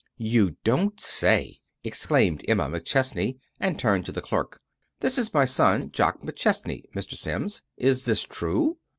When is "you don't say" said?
0.17-1.59